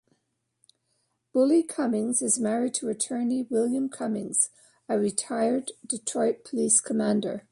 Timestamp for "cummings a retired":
3.87-5.73